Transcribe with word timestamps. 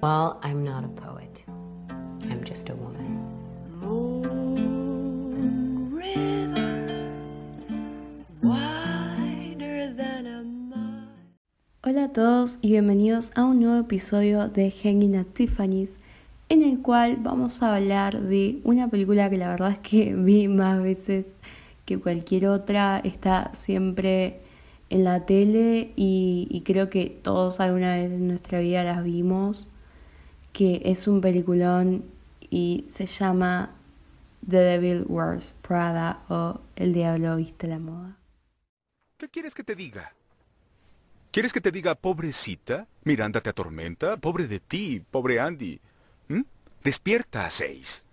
Well, 0.00 0.38
I'm 0.44 0.62
not 0.62 0.84
a 0.84 0.88
poet. 0.88 1.42
I'm 2.30 2.44
just 2.44 2.70
a 2.70 2.74
woman. 2.76 3.18
Hola 11.82 12.04
a 12.04 12.12
todos 12.12 12.58
y 12.62 12.70
bienvenidos 12.70 13.32
a 13.34 13.42
un 13.44 13.58
nuevo 13.58 13.80
episodio 13.80 14.46
de 14.46 14.70
Hanging 14.70 15.16
at 15.16 15.26
Tiffany's, 15.34 15.96
en 16.48 16.62
el 16.62 16.80
cual 16.80 17.16
vamos 17.20 17.60
a 17.64 17.74
hablar 17.74 18.20
de 18.20 18.60
una 18.62 18.86
película 18.86 19.28
que 19.28 19.38
la 19.38 19.48
verdad 19.48 19.72
es 19.72 19.78
que 19.78 20.14
vi 20.14 20.46
más 20.46 20.80
veces 20.80 21.26
que 21.86 21.98
cualquier 21.98 22.46
otra, 22.46 23.00
está 23.00 23.50
siempre 23.54 24.42
en 24.90 25.02
la 25.02 25.26
tele 25.26 25.90
y, 25.96 26.62
creo 26.64 26.88
que 26.88 27.18
todos 27.22 27.58
alguna 27.58 27.96
vez 27.96 28.12
en 28.12 28.28
nuestra 28.28 28.60
vida 28.60 28.84
las 28.84 29.02
vimos, 29.02 29.66
que 30.52 30.82
es 30.84 31.06
un 31.08 31.20
peliculón 31.20 32.04
y 32.50 32.86
se 32.96 33.06
llama 33.06 33.70
The 34.48 34.56
Devil 34.56 35.04
Wears 35.08 35.52
Prada 35.62 36.22
o 36.28 36.60
El 36.76 36.92
Diablo 36.92 37.36
Viste 37.36 37.66
la 37.66 37.78
Moda. 37.78 38.16
¿Qué 39.16 39.28
quieres 39.28 39.54
que 39.54 39.64
te 39.64 39.74
diga? 39.74 40.14
¿Quieres 41.30 41.52
que 41.52 41.60
te 41.60 41.70
diga 41.70 41.94
pobrecita? 41.94 42.86
Miranda 43.04 43.40
te 43.40 43.50
atormenta. 43.50 44.16
Pobre 44.16 44.46
de 44.46 44.60
ti, 44.60 45.02
pobre 45.10 45.40
Andy. 45.40 45.80
Despierta 46.82 47.44
a 47.44 47.50
seis. 47.50 48.04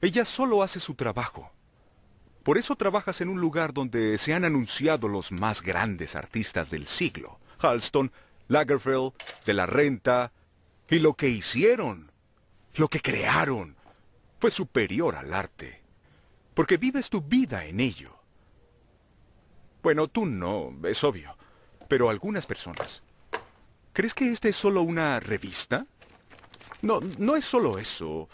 Ella 0.00 0.24
solo 0.24 0.62
hace 0.62 0.78
su 0.78 0.94
trabajo. 0.94 1.50
Por 2.42 2.58
eso 2.58 2.76
trabajas 2.76 3.20
en 3.20 3.28
un 3.28 3.40
lugar 3.40 3.72
donde 3.74 4.16
se 4.18 4.34
han 4.34 4.44
anunciado 4.44 5.08
los 5.08 5.32
más 5.32 5.62
grandes 5.62 6.16
artistas 6.16 6.70
del 6.70 6.86
siglo. 6.86 7.38
Halston, 7.58 8.12
Lagerfeld, 8.48 9.12
De 9.44 9.54
la 9.54 9.66
Renta. 9.66 10.32
Y 10.90 10.98
lo 10.98 11.14
que 11.14 11.28
hicieron, 11.28 12.10
lo 12.74 12.88
que 12.88 13.00
crearon, 13.00 13.76
fue 14.38 14.50
superior 14.50 15.16
al 15.16 15.32
arte. 15.32 15.80
Porque 16.54 16.76
vives 16.76 17.08
tu 17.08 17.22
vida 17.22 17.64
en 17.64 17.80
ello. 17.80 18.16
Bueno, 19.82 20.08
tú 20.08 20.26
no, 20.26 20.74
es 20.84 21.02
obvio 21.04 21.36
pero 21.90 22.08
algunas 22.08 22.46
personas. 22.46 23.02
¿Crees 23.92 24.14
que 24.14 24.30
esta 24.30 24.48
es 24.48 24.54
solo 24.54 24.82
una 24.82 25.18
revista? 25.18 25.84
No, 26.82 27.00
no 27.18 27.34
es 27.34 27.44
solo 27.44 27.78
eso. 27.78 28.28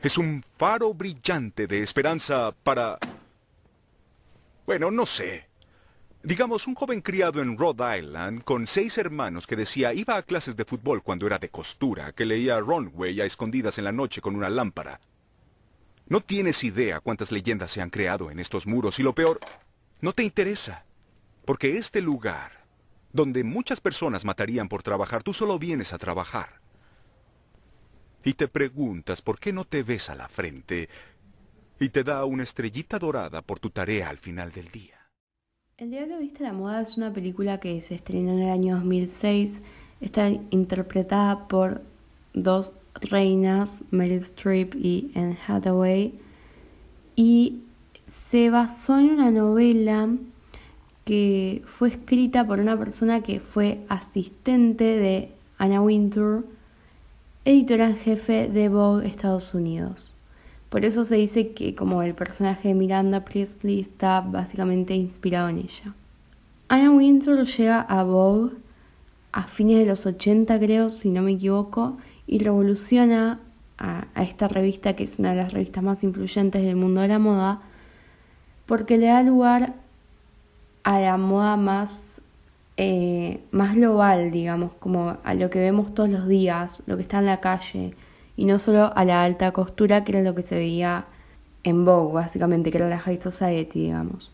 Es 0.00 0.18
un 0.18 0.42
faro 0.58 0.92
brillante 0.92 1.68
de 1.68 1.80
esperanza 1.80 2.52
para... 2.64 2.98
Bueno, 4.66 4.90
no 4.90 5.06
sé. 5.06 5.47
Digamos, 6.22 6.66
un 6.66 6.74
joven 6.74 7.00
criado 7.00 7.40
en 7.40 7.56
Rhode 7.56 7.98
Island 7.98 8.42
con 8.42 8.66
seis 8.66 8.98
hermanos 8.98 9.46
que 9.46 9.54
decía 9.54 9.94
iba 9.94 10.16
a 10.16 10.22
clases 10.22 10.56
de 10.56 10.64
fútbol 10.64 11.02
cuando 11.02 11.26
era 11.26 11.38
de 11.38 11.48
costura, 11.48 12.12
que 12.12 12.26
leía 12.26 12.58
Runway 12.58 13.20
a 13.20 13.24
escondidas 13.24 13.78
en 13.78 13.84
la 13.84 13.92
noche 13.92 14.20
con 14.20 14.34
una 14.34 14.50
lámpara. 14.50 15.00
No 16.08 16.20
tienes 16.20 16.64
idea 16.64 17.00
cuántas 17.00 17.30
leyendas 17.30 17.70
se 17.70 17.80
han 17.80 17.90
creado 17.90 18.30
en 18.30 18.40
estos 18.40 18.66
muros 18.66 18.98
y 18.98 19.04
lo 19.04 19.14
peor, 19.14 19.38
no 20.00 20.12
te 20.12 20.24
interesa. 20.24 20.84
Porque 21.44 21.76
este 21.76 22.02
lugar 22.02 22.58
donde 23.12 23.44
muchas 23.44 23.80
personas 23.80 24.24
matarían 24.24 24.68
por 24.68 24.82
trabajar, 24.82 25.22
tú 25.22 25.32
solo 25.32 25.58
vienes 25.58 25.92
a 25.92 25.98
trabajar. 25.98 26.60
Y 28.24 28.34
te 28.34 28.48
preguntas 28.48 29.22
por 29.22 29.38
qué 29.38 29.52
no 29.52 29.64
te 29.64 29.82
ves 29.82 30.10
a 30.10 30.14
la 30.14 30.28
frente 30.28 30.88
y 31.78 31.88
te 31.90 32.02
da 32.02 32.24
una 32.24 32.42
estrellita 32.42 32.98
dorada 32.98 33.40
por 33.40 33.60
tu 33.60 33.70
tarea 33.70 34.08
al 34.08 34.18
final 34.18 34.52
del 34.52 34.68
día. 34.70 34.97
El 35.78 35.92
Diablo 35.92 36.18
Viste 36.18 36.42
la 36.42 36.52
Moda 36.52 36.80
es 36.80 36.96
una 36.96 37.12
película 37.12 37.60
que 37.60 37.80
se 37.82 37.94
estrenó 37.94 38.32
en 38.32 38.40
el 38.40 38.50
año 38.50 38.74
2006. 38.78 39.60
Está 40.00 40.28
interpretada 40.50 41.46
por 41.46 41.82
dos 42.34 42.72
reinas, 42.94 43.84
Meryl 43.92 44.18
Streep 44.22 44.74
y 44.74 45.12
Anne 45.14 45.38
Hathaway. 45.46 46.18
Y 47.14 47.60
se 48.28 48.50
basó 48.50 48.98
en 48.98 49.10
una 49.10 49.30
novela 49.30 50.08
que 51.04 51.62
fue 51.64 51.90
escrita 51.90 52.44
por 52.44 52.58
una 52.58 52.76
persona 52.76 53.22
que 53.22 53.38
fue 53.38 53.78
asistente 53.88 54.82
de 54.82 55.30
Anna 55.58 55.80
Wintour, 55.80 56.44
editora 57.44 57.90
en 57.90 57.98
jefe 57.98 58.48
de 58.48 58.68
Vogue 58.68 59.06
Estados 59.06 59.54
Unidos. 59.54 60.17
Por 60.68 60.84
eso 60.84 61.04
se 61.04 61.16
dice 61.16 61.52
que 61.52 61.74
como 61.74 62.02
el 62.02 62.14
personaje 62.14 62.68
de 62.68 62.74
Miranda 62.74 63.24
Priestley 63.24 63.80
está 63.80 64.20
básicamente 64.20 64.94
inspirado 64.94 65.48
en 65.48 65.58
ella. 65.58 65.94
Anna 66.68 66.90
Wintour 66.90 67.46
llega 67.46 67.80
a 67.80 68.02
Vogue 68.04 68.52
a 69.32 69.44
fines 69.44 69.78
de 69.78 69.86
los 69.86 70.04
80 70.04 70.58
creo, 70.58 70.90
si 70.90 71.10
no 71.10 71.22
me 71.22 71.32
equivoco, 71.32 71.96
y 72.26 72.38
revoluciona 72.38 73.40
a, 73.78 74.06
esta 74.16 74.48
revista 74.48 74.94
que 74.94 75.04
es 75.04 75.18
una 75.18 75.30
de 75.30 75.36
las 75.36 75.52
revistas 75.52 75.82
más 75.82 76.02
influyentes 76.02 76.62
del 76.62 76.76
mundo 76.76 77.00
de 77.00 77.08
la 77.08 77.18
moda, 77.18 77.60
porque 78.66 78.98
le 78.98 79.06
da 79.06 79.22
lugar 79.22 79.74
a 80.82 81.00
la 81.00 81.16
moda 81.16 81.56
más, 81.56 82.20
eh, 82.76 83.40
más 83.50 83.74
global, 83.74 84.30
digamos, 84.30 84.72
como 84.78 85.16
a 85.22 85.34
lo 85.34 85.48
que 85.50 85.60
vemos 85.60 85.94
todos 85.94 86.10
los 86.10 86.28
días, 86.28 86.82
lo 86.86 86.96
que 86.96 87.02
está 87.02 87.20
en 87.20 87.26
la 87.26 87.40
calle, 87.40 87.94
y 88.38 88.44
no 88.44 88.60
solo 88.60 88.92
a 88.94 89.04
la 89.04 89.24
alta 89.24 89.50
costura, 89.50 90.04
que 90.04 90.12
era 90.12 90.22
lo 90.22 90.32
que 90.32 90.42
se 90.42 90.54
veía 90.54 91.06
en 91.64 91.84
Vogue, 91.84 92.14
básicamente, 92.14 92.70
que 92.70 92.78
era 92.78 92.88
la 92.88 93.00
High 93.00 93.20
Society, 93.20 93.80
digamos. 93.80 94.30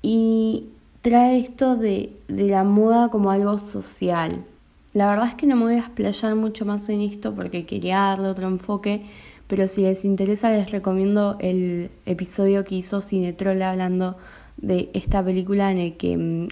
Y 0.00 0.68
trae 1.02 1.40
esto 1.40 1.76
de, 1.76 2.12
de 2.28 2.44
la 2.44 2.62
moda 2.62 3.08
como 3.08 3.32
algo 3.32 3.58
social. 3.58 4.44
La 4.92 5.10
verdad 5.10 5.26
es 5.26 5.34
que 5.34 5.48
no 5.48 5.56
me 5.56 5.64
voy 5.64 5.74
a 5.74 5.80
explayar 5.80 6.36
mucho 6.36 6.64
más 6.64 6.88
en 6.88 7.00
esto 7.00 7.34
porque 7.34 7.66
quería 7.66 7.98
darle 7.98 8.28
otro 8.28 8.46
enfoque, 8.46 9.06
pero 9.48 9.66
si 9.66 9.82
les 9.82 10.04
interesa 10.04 10.52
les 10.52 10.70
recomiendo 10.70 11.34
el 11.40 11.90
episodio 12.06 12.64
que 12.64 12.76
hizo 12.76 13.00
Cinetrola 13.00 13.72
hablando 13.72 14.16
de 14.56 14.88
esta 14.94 15.24
película 15.24 15.72
en 15.72 15.78
el 15.78 15.96
que 15.96 16.16
mm, 16.16 16.48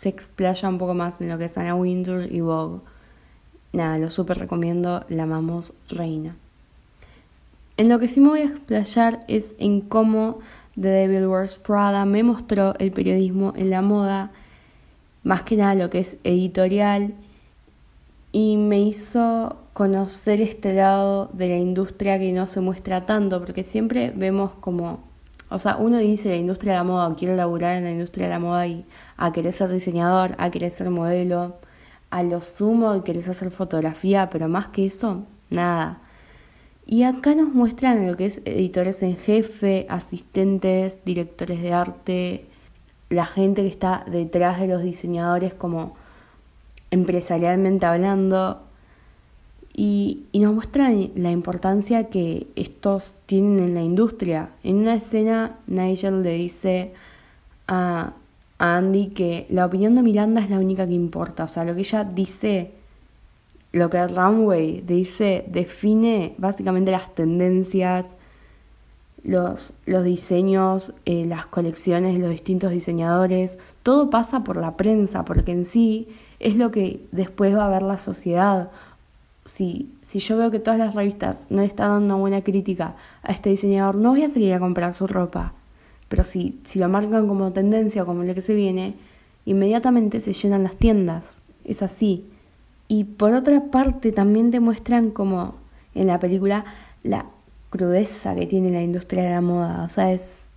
se 0.00 0.08
explaya 0.08 0.68
un 0.68 0.78
poco 0.78 0.94
más 0.94 1.20
en 1.20 1.28
lo 1.28 1.38
que 1.38 1.44
es 1.44 1.56
Anna 1.56 1.76
Wintour 1.76 2.26
y 2.28 2.40
Bob. 2.40 2.82
Nada, 3.72 3.98
lo 3.98 4.10
súper 4.10 4.38
recomiendo, 4.38 5.04
la 5.08 5.24
amamos 5.24 5.72
reina. 5.88 6.36
En 7.76 7.88
lo 7.88 7.98
que 7.98 8.08
sí 8.08 8.20
me 8.20 8.28
voy 8.28 8.40
a 8.40 8.46
explayar 8.46 9.24
es 9.28 9.54
en 9.58 9.80
cómo 9.80 10.40
The 10.74 10.88
Devil 10.88 11.26
Wears 11.26 11.58
Prada 11.58 12.04
me 12.04 12.22
mostró 12.22 12.74
el 12.78 12.92
periodismo 12.92 13.52
en 13.56 13.70
la 13.70 13.82
moda, 13.82 14.30
más 15.22 15.42
que 15.42 15.56
nada 15.56 15.74
lo 15.74 15.90
que 15.90 16.00
es 16.00 16.16
editorial, 16.24 17.14
y 18.32 18.56
me 18.56 18.80
hizo 18.80 19.56
conocer 19.74 20.40
este 20.40 20.74
lado 20.74 21.30
de 21.32 21.48
la 21.48 21.56
industria 21.56 22.18
que 22.18 22.32
no 22.32 22.46
se 22.46 22.60
muestra 22.60 23.06
tanto, 23.06 23.38
porque 23.38 23.64
siempre 23.64 24.12
vemos 24.14 24.52
como 24.60 25.00
o 25.50 25.58
sea, 25.58 25.76
uno 25.76 25.96
dice 25.98 26.28
la 26.28 26.36
industria 26.36 26.72
de 26.72 26.78
la 26.78 26.84
moda, 26.84 27.14
quiero 27.16 27.34
laburar 27.34 27.76
en 27.76 27.84
la 27.84 27.90
industria 27.90 28.26
de 28.26 28.32
la 28.32 28.38
moda 28.38 28.66
y 28.66 28.84
a 29.16 29.32
querer 29.32 29.54
ser 29.54 29.70
diseñador, 29.70 30.34
a 30.38 30.50
querer 30.50 30.72
ser 30.72 30.90
modelo, 30.90 31.56
a 32.10 32.22
lo 32.22 32.40
sumo 32.40 33.04
querés 33.04 33.28
hacer 33.28 33.50
fotografía, 33.50 34.30
pero 34.30 34.48
más 34.48 34.68
que 34.68 34.86
eso, 34.86 35.24
nada. 35.50 36.00
Y 36.86 37.02
acá 37.02 37.34
nos 37.34 37.52
muestran 37.52 38.06
lo 38.06 38.16
que 38.16 38.26
es 38.26 38.40
editores 38.44 39.02
en 39.02 39.16
jefe, 39.16 39.86
asistentes, 39.90 40.98
directores 41.04 41.60
de 41.62 41.72
arte, 41.72 42.46
la 43.10 43.26
gente 43.26 43.62
que 43.62 43.68
está 43.68 44.04
detrás 44.10 44.60
de 44.60 44.68
los 44.68 44.82
diseñadores 44.82 45.54
como 45.54 45.96
empresarialmente 46.90 47.84
hablando, 47.84 48.62
y, 49.78 50.24
nos 50.34 50.54
muestran 50.54 51.10
la 51.14 51.30
importancia 51.30 52.08
que 52.10 52.48
estos 52.56 53.14
tienen 53.26 53.60
en 53.60 53.74
la 53.74 53.82
industria. 53.82 54.48
En 54.64 54.78
una 54.78 54.96
escena, 54.96 55.54
Nigel 55.68 56.24
le 56.24 56.32
dice 56.32 56.94
a, 57.68 58.14
Andy 58.58 59.08
que 59.08 59.46
la 59.50 59.66
opinión 59.66 59.94
de 59.94 60.02
Miranda 60.02 60.40
es 60.40 60.50
la 60.50 60.58
única 60.58 60.86
que 60.86 60.92
importa. 60.92 61.44
O 61.44 61.48
sea, 61.48 61.64
lo 61.64 61.74
que 61.74 61.80
ella 61.80 62.04
dice, 62.04 62.72
lo 63.72 63.90
que 63.90 64.06
Runway 64.06 64.82
dice, 64.82 65.44
define 65.48 66.34
básicamente 66.38 66.90
las 66.90 67.14
tendencias, 67.14 68.16
los, 69.22 69.74
los 69.86 70.04
diseños, 70.04 70.92
eh, 71.04 71.24
las 71.24 71.46
colecciones, 71.46 72.18
los 72.18 72.30
distintos 72.30 72.70
diseñadores. 72.70 73.58
Todo 73.82 74.10
pasa 74.10 74.44
por 74.44 74.56
la 74.56 74.76
prensa, 74.76 75.24
porque 75.24 75.52
en 75.52 75.66
sí 75.66 76.08
es 76.40 76.56
lo 76.56 76.70
que 76.70 77.00
después 77.12 77.54
va 77.56 77.66
a 77.66 77.70
ver 77.70 77.82
la 77.82 77.98
sociedad 77.98 78.70
si, 79.48 79.90
si 80.02 80.18
yo 80.18 80.36
veo 80.36 80.50
que 80.50 80.58
todas 80.58 80.78
las 80.78 80.94
revistas 80.94 81.38
no 81.50 81.62
están 81.62 81.88
dando 81.90 82.14
una 82.14 82.20
buena 82.20 82.42
crítica 82.42 82.94
a 83.22 83.32
este 83.32 83.50
diseñador, 83.50 83.96
no 83.96 84.10
voy 84.10 84.22
a 84.22 84.28
seguir 84.28 84.52
a 84.52 84.60
comprar 84.60 84.94
su 84.94 85.06
ropa. 85.06 85.54
Pero 86.08 86.24
si, 86.24 86.60
si 86.64 86.78
lo 86.78 86.88
marcan 86.88 87.28
como 87.28 87.52
tendencia 87.52 88.02
o 88.02 88.06
como 88.06 88.22
lo 88.24 88.34
que 88.34 88.42
se 88.42 88.54
viene, 88.54 88.94
inmediatamente 89.44 90.20
se 90.20 90.32
llenan 90.32 90.62
las 90.62 90.76
tiendas. 90.76 91.22
Es 91.64 91.82
así. 91.82 92.24
Y 92.88 93.04
por 93.04 93.34
otra 93.34 93.64
parte 93.70 94.12
también 94.12 94.50
te 94.50 94.60
muestran 94.60 95.10
como 95.10 95.54
en 95.94 96.06
la 96.06 96.18
película 96.18 96.64
la 97.02 97.26
crudeza 97.70 98.34
que 98.34 98.46
tiene 98.46 98.70
la 98.70 98.82
industria 98.82 99.24
de 99.24 99.30
la 99.30 99.40
moda. 99.40 99.84
O 99.84 99.90
sea, 99.90 100.12
es 100.12 100.48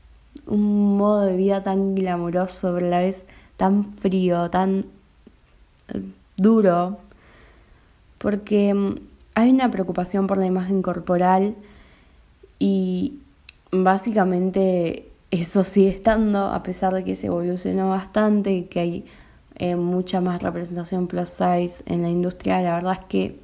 un 0.46 0.98
modo 0.98 1.22
de 1.22 1.36
vida 1.36 1.64
tan 1.64 1.96
glamuroso, 1.96 2.74
pero 2.74 2.88
a 2.88 2.90
la 2.90 3.00
vez 3.00 3.26
tan 3.58 3.94
frío, 3.98 4.50
tan 4.50 4.86
eh, 5.90 6.02
duro, 6.38 6.98
porque 8.18 8.74
mm, 8.74 8.96
hay 9.36 9.50
una 9.50 9.70
preocupación 9.70 10.28
por 10.28 10.38
la 10.38 10.46
imagen 10.46 10.82
corporal 10.82 11.56
y 12.60 13.20
básicamente 13.72 15.11
eso 15.32 15.64
sigue 15.64 15.90
estando, 15.90 16.48
a 16.48 16.62
pesar 16.62 16.94
de 16.94 17.04
que 17.06 17.16
se 17.16 17.28
evolucionó 17.28 17.90
bastante 17.90 18.52
y 18.52 18.64
que 18.64 18.80
hay 18.82 19.06
eh, 19.56 19.76
mucha 19.76 20.20
más 20.22 20.42
representación 20.42 21.08
plus 21.08 21.30
size 21.30 21.84
en 21.86 22.02
la 22.02 22.10
industria, 22.10 22.62
la 22.62 22.76
verdad 22.76 22.98
es 23.00 23.06
que 23.06 23.40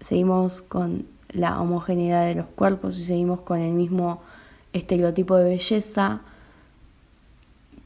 seguimos 0.00 0.60
con 0.62 1.06
la 1.30 1.60
homogeneidad 1.60 2.26
de 2.26 2.34
los 2.34 2.46
cuerpos 2.46 2.98
y 2.98 3.04
seguimos 3.04 3.40
con 3.40 3.60
el 3.60 3.72
mismo 3.72 4.20
estereotipo 4.72 5.36
de 5.36 5.44
belleza. 5.44 6.20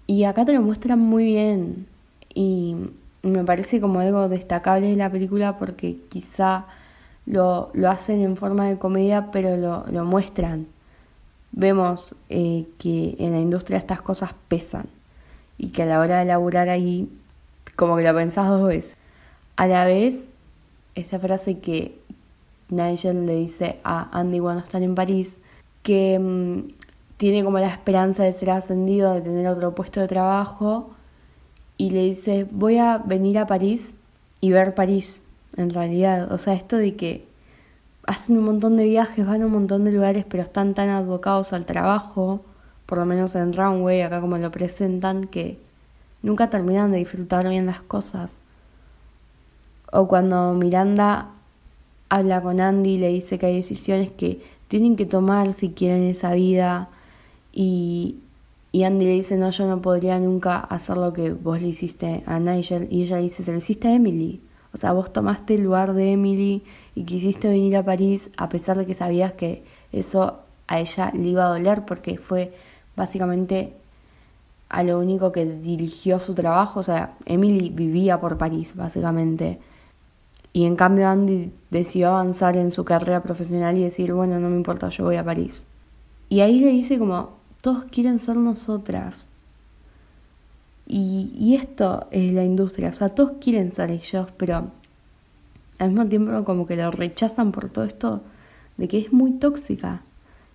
Y 0.07 0.25
acá 0.25 0.45
te 0.45 0.53
lo 0.53 0.61
muestran 0.61 0.99
muy 0.99 1.25
bien 1.25 1.87
y 2.35 2.77
me 3.23 3.45
parece 3.45 3.81
como 3.81 4.01
algo 4.01 4.29
destacable 4.29 4.89
de 4.89 4.97
la 4.97 5.11
película 5.11 5.59
porque 5.59 5.99
quizá 6.09 6.67
lo, 7.27 7.71
lo 7.75 7.91
hacen 7.91 8.21
en 8.21 8.37
forma 8.37 8.69
de 8.69 8.79
comedia 8.79 9.31
pero 9.33 9.57
lo, 9.57 9.85
lo 9.91 10.05
muestran. 10.05 10.67
Vemos 11.53 12.15
eh, 12.31 12.67
que 12.79 13.17
en 13.19 13.33
la 13.33 13.41
industria 13.41 13.79
estas 13.79 14.01
cosas 14.01 14.35
pesan 14.49 14.87
y 15.59 15.69
que 15.69 15.83
a 15.83 15.87
la 15.87 16.01
hora 16.01 16.19
de 16.19 16.25
laburar 16.25 16.69
ahí 16.69 17.09
como 17.77 17.97
que 17.97 18.03
lo 18.03 18.15
pensás 18.15 18.49
dos 18.49 18.67
veces. 18.67 18.97
A 19.57 19.67
la 19.67 19.85
vez, 19.85 20.35
esta 20.95 21.19
frase 21.19 21.59
que 21.59 21.99
Nigel 22.69 23.27
le 23.27 23.37
dice 23.37 23.79
a 23.85 24.19
Andy 24.19 24.41
cuando 24.41 24.65
están 24.65 24.83
en 24.83 24.95
París, 24.95 25.41
que 25.83 26.19
mm, 26.19 26.73
tiene 27.19 27.45
como 27.45 27.59
la 27.59 27.69
esperanza 27.69 28.25
de 28.25 28.33
ser 28.33 28.51
ascendido, 28.51 29.13
de 29.13 29.21
tener 29.21 29.47
otro 29.47 29.75
puesto 29.75 30.01
de 30.01 30.09
trabajo, 30.09 30.91
y 31.77 31.91
le 31.91 32.03
dice, 32.05 32.47
voy 32.51 32.79
a 32.79 32.99
venir 32.99 33.39
a 33.39 33.47
París 33.47 33.95
y 34.41 34.51
ver 34.51 34.75
París, 34.75 35.23
en 35.57 35.71
realidad. 35.71 36.33
O 36.33 36.39
sea, 36.39 36.55
esto 36.55 36.77
de 36.77 36.97
que 36.97 37.27
hacen 38.07 38.37
un 38.39 38.45
montón 38.45 38.77
de 38.77 38.85
viajes, 38.85 39.27
van 39.27 39.43
a 39.43 39.47
un 39.47 39.53
montón 39.53 39.85
de 39.85 39.93
lugares, 39.93 40.25
pero 40.29 40.43
están 40.43 40.75
tan 40.75 40.89
abocados 40.89 41.53
al 41.53 41.67
trabajo, 41.67 42.41
por 42.87 42.99
lo 42.99 43.07
menos 43.07 43.35
en 43.35 43.53
Runway, 43.53 44.03
acá 44.03 44.21
como 44.21 44.39
lo 44.39 44.51
presentan, 44.51 45.27
que 45.27 45.59
nunca 46.23 46.51
terminan 46.51 46.93
de 46.93 46.99
disfrutar 46.99 47.49
bien 47.49 47.67
las 47.67 47.81
cosas. 47.81 48.31
O 49.93 50.09
cuando 50.09 50.55
Miranda 50.55 51.29
habla 52.09 52.43
con 52.43 52.61
Andy, 52.61 52.99
le 52.99 53.09
dice 53.09 53.39
que 53.39 53.47
hay 53.47 53.57
decisiones 53.57 54.11
que 54.11 54.43
tienen 54.69 54.97
que 54.97 55.07
tomar 55.07 55.53
si 55.53 55.71
quieren 55.71 56.05
esa 56.05 56.33
vida 56.33 56.89
y, 57.53 58.17
y 58.73 58.85
Andy 58.85 59.05
le 59.05 59.13
dice, 59.13 59.37
no, 59.37 59.51
yo 59.51 59.67
no 59.67 59.83
podría 59.83 60.19
nunca 60.19 60.59
hacer 60.59 60.97
lo 60.97 61.13
que 61.13 61.33
vos 61.33 61.61
le 61.61 61.69
hiciste 61.69 62.23
a 62.27 62.39
Nigel 62.41 62.89
y 62.91 63.03
ella 63.03 63.19
dice, 63.19 63.43
se 63.43 63.53
lo 63.53 63.59
hiciste 63.59 63.89
a 63.89 63.95
Emily. 63.95 64.41
O 64.75 64.77
sea, 64.79 64.93
vos 64.93 65.13
tomaste 65.13 65.55
el 65.55 65.65
lugar 65.65 65.93
de 65.93 66.13
Emily 66.13 66.63
y 66.95 67.05
quisiste 67.05 67.49
venir 67.49 67.77
a 67.77 67.85
París 67.85 68.31
a 68.37 68.49
pesar 68.49 68.79
de 68.79 68.87
que 68.87 68.95
sabías 68.95 69.33
que 69.33 69.63
eso 69.93 70.39
a 70.67 70.81
ella 70.81 71.11
le 71.15 71.29
iba 71.29 71.45
a 71.45 71.51
doler 71.51 71.85
porque 71.85 72.17
fue 72.17 72.55
básicamente 72.97 73.75
a 74.69 74.83
lo 74.83 74.99
único 74.99 75.33
que 75.33 75.45
dirigió 75.45 76.19
su 76.19 76.35
trabajo. 76.35 76.81
O 76.81 76.83
sea, 76.83 77.15
Emily 77.27 77.69
vivía 77.69 78.19
por 78.21 78.39
París, 78.39 78.73
básicamente. 78.75 79.59
Y 80.55 80.65
en 80.65 80.77
cambio 80.77 81.09
Andy 81.09 81.53
decidió 81.71 82.09
avanzar 82.09 82.57
en 82.57 82.73
su 82.73 82.85
carrera 82.85 83.23
profesional 83.23 83.77
y 83.77 83.83
decir, 83.83 84.13
bueno, 84.13 84.39
no 84.39 84.49
me 84.49 84.57
importa, 84.57 84.89
yo 84.89 85.05
voy 85.05 85.17
a 85.17 85.25
París. 85.25 85.63
Y 86.29 86.41
ahí 86.41 86.61
le 86.61 86.71
dice 86.71 86.99
como, 86.99 87.31
todos 87.61 87.85
quieren 87.85 88.19
ser 88.19 88.37
nosotras. 88.37 89.27
Y, 90.95 91.33
y 91.39 91.55
esto 91.57 92.07
es 92.11 92.33
la 92.33 92.45
industria, 92.45 92.91
o 92.91 92.93
sea, 92.93 93.09
todos 93.09 93.39
quieren 93.41 93.73
ser 93.73 93.91
ellos, 93.91 94.29
pero 94.37 94.71
al 95.79 95.89
mismo 95.89 96.07
tiempo 96.07 96.45
como 96.45 96.67
que 96.67 96.77
lo 96.77 96.91
rechazan 96.91 97.51
por 97.51 97.71
todo 97.71 97.87
esto 97.87 98.21
de 98.77 98.89
que 98.89 98.99
es 98.99 99.11
muy 99.11 99.33
tóxica. 99.33 100.03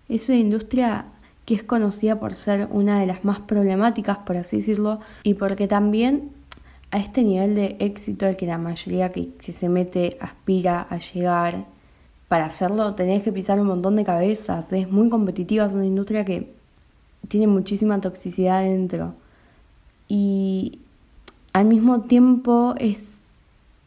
Es 0.07 0.29
una 0.29 0.37
industria 0.37 1.05
que 1.45 1.55
es 1.55 1.63
conocida 1.63 2.19
por 2.19 2.35
ser 2.35 2.67
una 2.69 2.99
de 2.99 3.07
las 3.07 3.25
más 3.25 3.39
problemáticas, 3.39 4.19
por 4.19 4.37
así 4.37 4.57
decirlo, 4.57 4.99
y 5.23 5.33
porque 5.33 5.67
también 5.67 6.29
a 6.91 6.99
este 6.99 7.23
nivel 7.23 7.55
de 7.55 7.75
éxito 7.79 8.27
al 8.27 8.37
que 8.37 8.45
la 8.45 8.59
mayoría 8.59 9.11
que, 9.11 9.29
que, 9.33 9.53
se 9.53 9.69
mete 9.69 10.19
aspira 10.21 10.85
a 10.87 10.99
llegar, 10.99 11.65
para 12.27 12.45
hacerlo 12.45 12.93
tenés 12.93 13.23
que 13.23 13.31
pisar 13.31 13.59
un 13.59 13.65
montón 13.65 13.95
de 13.95 14.05
cabezas, 14.05 14.71
es 14.71 14.87
muy 14.91 15.09
competitiva, 15.09 15.65
es 15.65 15.73
una 15.73 15.87
industria 15.87 16.23
que 16.25 16.53
tiene 17.27 17.47
muchísima 17.47 17.99
toxicidad 18.01 18.61
dentro 18.61 19.15
y 20.07 20.79
al 21.53 21.65
mismo 21.65 22.01
tiempo 22.01 22.75
es 22.77 22.99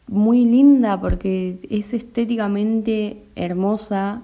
muy 0.07 0.45
linda 0.45 0.99
porque 0.99 1.59
es 1.69 1.93
estéticamente 1.93 3.23
hermosa 3.35 4.21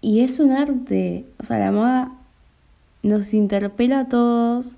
y 0.00 0.20
es 0.20 0.40
un 0.40 0.52
arte, 0.52 1.24
o 1.38 1.44
sea, 1.44 1.58
la 1.58 1.72
moda 1.72 2.12
nos 3.02 3.34
interpela 3.34 4.00
a 4.00 4.08
todos 4.08 4.76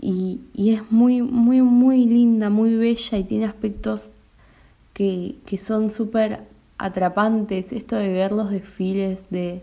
y, 0.00 0.40
y 0.54 0.74
es 0.74 0.90
muy, 0.90 1.22
muy, 1.22 1.62
muy 1.62 2.06
linda, 2.06 2.50
muy 2.50 2.76
bella 2.76 3.18
y 3.18 3.24
tiene 3.24 3.46
aspectos 3.46 4.10
que, 4.92 5.36
que 5.46 5.58
son 5.58 5.90
súper 5.90 6.40
atrapantes. 6.78 7.72
Esto 7.72 7.96
de 7.96 8.08
ver 8.08 8.32
los 8.32 8.50
desfiles, 8.50 9.24
de, 9.30 9.62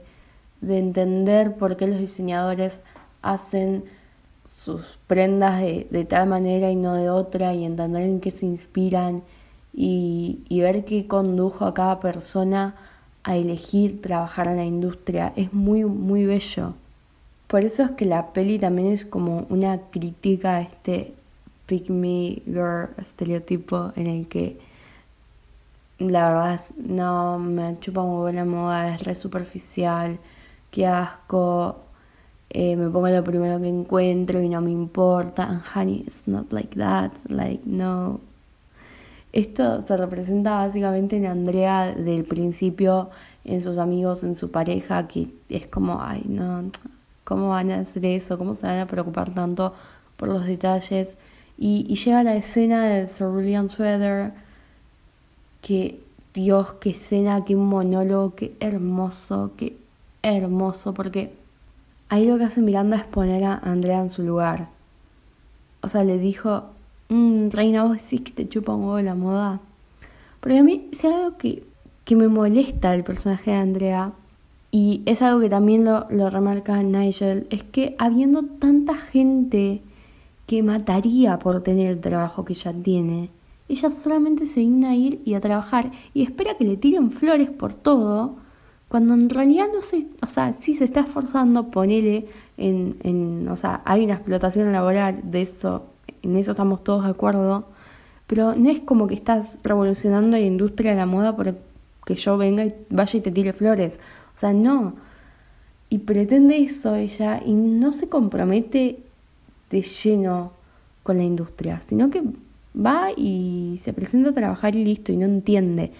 de 0.61 0.77
entender 0.79 1.55
por 1.55 1.77
qué 1.77 1.87
los 1.87 1.99
diseñadores 1.99 2.79
hacen 3.21 3.85
sus 4.65 4.81
prendas 5.05 5.61
de, 5.61 6.07
tal 6.09 6.27
manera 6.27 6.71
y 6.71 6.75
no 6.75 6.95
de 6.95 7.09
otra 7.09 7.53
y 7.53 7.63
entender 7.63 8.01
en 8.01 8.19
qué 8.19 8.31
se 8.31 8.47
inspiran 8.47 9.21
y, 9.73 10.39
ver 10.49 10.85
qué 10.85 11.07
condujo 11.07 11.65
a 11.65 11.73
cada 11.73 11.99
persona 11.99 12.75
a 13.23 13.37
elegir 13.37 14.01
trabajar 14.01 14.47
en 14.47 14.57
la 14.57 14.65
industria. 14.65 15.33
Es 15.35 15.53
muy, 15.53 15.85
muy 15.85 16.25
bello. 16.25 16.73
Por 17.47 17.63
eso 17.63 17.83
es 17.83 17.91
que 17.91 18.05
la 18.05 18.33
peli 18.33 18.57
también 18.57 18.87
es 18.87 19.05
como 19.05 19.45
una 19.49 19.77
crítica 19.91 20.55
a 20.55 20.61
este 20.61 21.13
pick 21.67 21.89
me 21.89 22.41
girl 22.45 22.89
estereotipo 22.97 23.91
en 23.95 24.07
el 24.07 24.27
que 24.27 24.59
la 25.99 26.27
verdad 26.27 26.61
no 26.77 27.39
me 27.39 27.79
chupa 27.79 28.03
muy 28.03 28.21
buena 28.21 28.45
moda, 28.45 28.95
es 28.95 29.03
re 29.03 29.15
superficial, 29.15 30.19
qué 30.71 30.85
asco, 30.87 31.84
eh, 32.57 32.77
me 32.77 32.89
pongo 32.89 33.09
lo 33.09 33.21
primero 33.21 33.59
que 33.59 33.67
encuentro 33.67 34.41
y 34.41 34.47
no 34.47 34.61
me 34.61 34.71
importa. 34.71 35.61
Honey, 35.75 36.05
it's 36.07 36.25
not 36.25 36.53
like 36.53 36.73
that, 36.77 37.11
like 37.27 37.61
no. 37.65 38.21
Esto 39.33 39.81
se 39.81 39.97
representa 39.97 40.51
básicamente 40.65 41.17
en 41.17 41.25
Andrea 41.25 41.93
del 41.93 42.23
principio, 42.23 43.09
en 43.43 43.61
sus 43.61 43.77
amigos, 43.77 44.23
en 44.23 44.37
su 44.37 44.51
pareja, 44.51 45.05
que 45.09 45.27
es 45.49 45.67
como, 45.67 46.01
ay, 46.01 46.23
no, 46.29 46.71
¿Cómo 47.25 47.49
van 47.49 47.71
a 47.71 47.79
hacer 47.79 48.05
eso? 48.05 48.37
¿Cómo 48.37 48.55
se 48.55 48.67
van 48.67 48.79
a 48.79 48.87
preocupar 48.87 49.33
tanto 49.33 49.73
por 50.15 50.29
los 50.29 50.45
detalles? 50.45 51.15
Y, 51.57 51.85
y 51.89 51.95
llega 51.95 52.23
la 52.23 52.35
escena 52.37 52.85
de 52.85 53.07
Cerulean 53.07 53.67
Sweater, 53.67 54.31
que 55.61 55.99
Dios, 56.33 56.73
qué 56.79 56.91
escena, 56.91 57.43
qué 57.43 57.57
monólogo, 57.57 58.35
qué 58.35 58.55
hermoso, 58.61 59.51
qué 59.57 59.75
hermoso, 60.21 60.93
porque 60.93 61.33
ahí 62.09 62.27
lo 62.27 62.37
que 62.37 62.45
hace 62.45 62.61
Miranda 62.61 62.97
es 62.97 63.03
poner 63.05 63.43
a 63.43 63.57
Andrea 63.57 64.01
en 64.01 64.09
su 64.09 64.23
lugar. 64.23 64.69
O 65.81 65.87
sea, 65.87 66.03
le 66.03 66.17
dijo, 66.17 66.63
mmm, 67.09 67.49
Reina, 67.49 67.83
vos 67.83 67.97
decís 67.97 68.21
que 68.21 68.31
te 68.31 68.49
chupa 68.49 68.75
un 68.75 68.83
huevo 68.83 69.01
la 69.01 69.15
moda. 69.15 69.59
Porque 70.39 70.59
a 70.59 70.63
mí, 70.63 70.89
si 70.91 71.07
algo 71.07 71.37
que, 71.37 71.63
que 72.03 72.15
me 72.15 72.27
molesta 72.27 72.93
el 72.93 73.03
personaje 73.03 73.51
de 73.51 73.57
Andrea, 73.57 74.11
y 74.71 75.01
es 75.05 75.21
algo 75.21 75.41
que 75.41 75.49
también 75.49 75.85
lo, 75.85 76.05
lo 76.09 76.29
remarca 76.29 76.81
Nigel, 76.83 77.47
es 77.49 77.63
que 77.63 77.95
habiendo 77.97 78.43
tanta 78.43 78.95
gente 78.95 79.81
que 80.47 80.63
mataría 80.63 81.39
por 81.39 81.63
tener 81.63 81.87
el 81.87 82.01
trabajo 82.01 82.45
que 82.45 82.53
ella 82.53 82.73
tiene, 82.73 83.29
ella 83.67 83.89
solamente 83.89 84.47
se 84.47 84.59
digna 84.59 84.89
a 84.89 84.95
ir 84.95 85.21
y 85.25 85.33
a 85.33 85.41
trabajar 85.41 85.91
y 86.13 86.21
espera 86.21 86.55
que 86.57 86.65
le 86.65 86.77
tiren 86.77 87.11
flores 87.11 87.49
por 87.49 87.73
todo, 87.73 88.35
cuando 88.87 89.13
en 89.13 89.29
realidad 89.29 89.67
no 89.73 89.81
se, 89.81 90.07
o 90.21 90.27
sea, 90.27 90.53
sí 90.53 90.75
se 90.75 90.85
está 90.85 91.01
esforzando, 91.01 91.71
ponele 91.71 92.27
en, 92.57 92.97
en, 93.03 93.47
o 93.49 93.57
sea, 93.57 93.81
hay 93.85 94.05
una 94.05 94.15
explotación 94.15 94.71
laboral, 94.71 95.19
de 95.23 95.41
eso, 95.41 95.85
en 96.21 96.37
eso 96.37 96.51
estamos 96.51 96.83
todos 96.83 97.03
de 97.03 97.09
acuerdo, 97.09 97.67
pero 98.27 98.55
no 98.55 98.69
es 98.69 98.79
como 98.81 99.07
que 99.07 99.15
estás 99.15 99.59
revolucionando 99.63 100.37
la 100.37 100.39
industria 100.39 100.91
de 100.91 100.97
la 100.97 101.05
moda 101.05 101.35
porque 101.35 102.15
yo 102.15 102.37
venga 102.37 102.65
y 102.65 102.73
vaya 102.89 103.19
y 103.19 103.21
te 103.21 103.31
tire 103.31 103.53
flores. 103.53 103.99
O 104.35 104.39
sea, 104.39 104.53
no. 104.53 104.95
Y 105.89 105.99
pretende 105.99 106.57
eso 106.57 106.95
ella 106.95 107.41
y 107.45 107.53
no 107.53 107.93
se 107.93 108.09
compromete 108.09 108.99
de 109.69 109.81
lleno 109.81 110.53
con 111.03 111.17
la 111.17 111.23
industria, 111.23 111.81
sino 111.83 112.09
que 112.09 112.23
va 112.75 113.09
y 113.15 113.79
se 113.81 113.93
presenta 113.93 114.31
a 114.31 114.33
trabajar 114.33 114.75
y 114.75 114.83
listo, 114.83 115.11
y 115.11 115.17
no 115.17 115.25
entiende. 115.25 115.91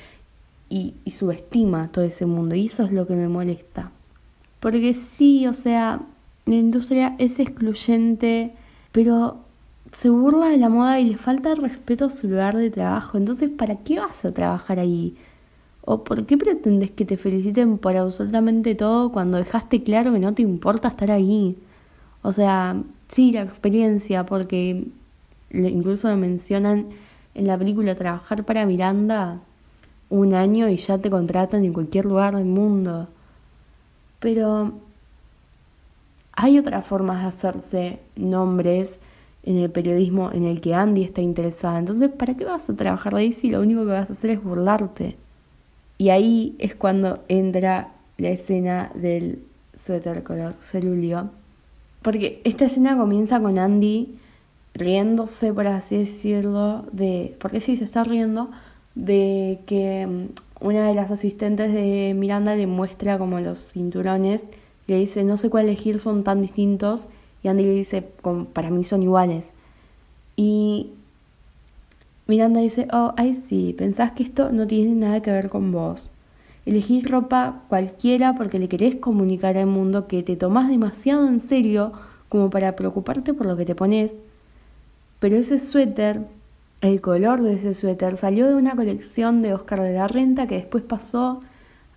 Y, 0.75 0.94
y 1.05 1.12
subestima 1.12 1.89
todo 1.94 2.03
ese 2.03 2.25
mundo. 2.25 2.53
Y 2.55 2.65
eso 2.65 2.84
es 2.84 2.91
lo 2.91 3.08
que 3.08 3.15
me 3.15 3.29
molesta. 3.29 3.91
Porque 4.60 4.94
sí, 4.94 5.48
o 5.48 5.53
sea, 5.53 6.01
la 6.46 6.55
industria 6.55 7.15
es 7.17 7.39
excluyente, 7.39 8.51
pero 8.91 9.38
se 9.91 10.10
burla 10.10 10.48
de 10.48 10.58
la 10.58 10.70
moda 10.70 11.00
y 11.00 11.05
le 11.12 11.17
falta 11.17 11.55
respeto 11.55 12.05
a 12.05 12.10
su 12.10 12.27
lugar 12.27 12.58
de 12.58 12.72
trabajo. 12.72 13.17
Entonces, 13.17 13.50
¿para 13.50 13.77
qué 13.77 14.00
vas 14.00 14.25
a 14.25 14.34
trabajar 14.34 14.79
ahí? 14.79 15.15
¿O 15.82 16.03
por 16.03 16.25
qué 16.25 16.38
pretendes 16.38 16.91
que 16.91 17.05
te 17.05 17.15
feliciten 17.15 17.77
por 17.77 17.96
absolutamente 17.96 18.75
todo 18.75 19.12
cuando 19.12 19.38
dejaste 19.38 19.84
claro 19.84 20.12
que 20.12 20.20
no 20.20 20.34
te 20.34 20.41
importa 20.41 20.89
estar 20.89 21.12
ahí? 21.12 21.58
O 22.22 22.32
sea, 22.32 22.82
sí, 23.08 23.32
la 23.32 23.44
experiencia, 23.44 24.25
porque 24.25 24.88
incluso 25.51 26.10
lo 26.10 26.17
mencionan 26.17 26.88
en 27.36 27.48
la 27.48 27.58
película, 27.58 27.96
trabajar 27.96 28.44
para 28.46 28.65
Miranda 28.65 29.39
un 30.10 30.34
año 30.34 30.70
y 30.70 30.78
ya 30.78 30.98
te 30.98 31.10
contratan 31.10 31.66
en 31.66 31.74
cualquier 31.74 32.06
lugar 32.06 32.36
del 32.36 32.46
mundo. 32.46 33.08
Pero 34.20 34.74
hay 36.34 36.60
otras 36.60 36.86
formas 36.86 37.22
de 37.22 37.28
hacerse 37.28 38.00
nombres 38.16 38.98
en 39.44 39.58
el 39.58 39.70
periodismo 39.70 40.32
en 40.32 40.46
el 40.46 40.60
que 40.62 40.74
Andy 40.74 41.04
está 41.04 41.22
interesada. 41.22 41.80
Entonces, 41.80 42.10
¿para 42.10 42.36
qué 42.36 42.46
vas 42.46 42.70
a 42.70 42.76
trabajar 42.76 43.16
ahí 43.16 43.32
si 43.32 43.50
lo 43.50 43.62
único 43.62 43.82
que 43.82 43.92
vas 43.92 44.10
a 44.10 44.14
hacer 44.14 44.32
es 44.32 44.44
burlarte? 44.44 45.16
Y 45.98 46.10
ahí 46.10 46.56
es 46.60 46.76
cuando 46.76 47.24
entra 47.28 47.90
la 48.18 48.30
escena 48.30 48.92
del 48.96 49.44
suéter 49.82 50.24
color 50.24 50.56
cerulio. 50.60 51.30
Porque 52.02 52.42
esta 52.44 52.66
escena 52.66 52.98
comienza 52.98 53.40
con 53.40 53.58
Andy 53.60 54.18
riéndose, 54.74 55.54
por 55.54 55.68
así 55.68 55.98
decirlo, 55.98 56.86
de. 56.92 57.36
Porque 57.40 57.62
sí 57.62 57.78
se 57.78 57.86
está 57.86 58.04
riendo 58.04 58.50
de 58.96 59.60
que 59.68 60.08
mm, 60.08 60.66
una 60.66 60.88
de 60.88 60.94
las 60.96 61.12
asistentes 61.12 61.74
de 61.74 62.14
Miranda 62.16 62.56
le 62.56 62.68
muestra 62.68 63.18
como 63.18 63.40
los 63.40 63.72
cinturones. 63.72 64.42
Le 64.88 64.98
dice, 64.98 65.24
no 65.24 65.38
sé 65.38 65.50
cuál 65.50 65.66
elegir, 65.66 66.00
son 66.00 66.24
tan 66.24 66.42
distintos. 66.42 67.08
Y 67.44 67.48
Andy 67.48 67.64
le 67.64 67.74
dice, 67.74 68.04
para 68.54 68.70
mí 68.70 68.84
son 68.84 69.04
iguales. 69.04 69.52
Y 70.36 70.92
Miranda 72.28 72.60
dice, 72.60 72.88
oh, 72.92 73.14
ay 73.18 73.44
sí, 73.48 73.75
pensás 73.78 74.14
que 74.14 74.24
esto 74.24 74.52
no 74.52 74.66
tiene 74.66 74.96
nada 74.96 75.22
que 75.22 75.32
ver 75.32 75.50
con 75.50 75.72
vos. 75.72 76.10
Elegís 76.66 77.08
ropa 77.08 77.62
cualquiera 77.70 78.34
porque 78.36 78.58
le 78.58 78.68
querés 78.68 78.96
comunicar 78.96 79.58
al 79.58 79.68
mundo 79.68 80.08
que 80.08 80.24
te 80.24 80.36
tomás 80.36 80.68
demasiado 80.68 81.28
en 81.28 81.40
serio 81.42 81.94
como 82.28 82.50
para 82.50 82.75
preocuparte 82.75 83.34
por 83.36 83.46
lo 83.46 83.56
que 83.56 83.66
te 83.66 83.75
pones. 83.75 84.12
Pero 85.20 85.36
ese 85.38 85.60
suéter, 85.60 86.22
el 86.86 87.01
color 87.01 87.42
de 87.42 87.54
ese 87.54 87.74
suéter, 87.74 88.18
salió 88.18 88.48
de 88.48 88.56
una 88.56 88.75
colección 88.75 89.42
de 89.42 89.54
Oscar 89.54 89.82
de 89.82 89.94
la 89.94 90.08
Renta 90.08 90.48
que 90.48 90.56
después 90.56 90.84
pasó 90.84 91.42